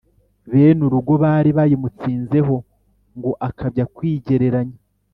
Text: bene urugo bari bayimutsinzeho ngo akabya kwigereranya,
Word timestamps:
bene 0.51 0.81
urugo 0.87 1.13
bari 1.23 1.49
bayimutsinzeho 1.57 2.55
ngo 3.17 3.31
akabya 3.47 3.85
kwigereranya, 3.95 4.77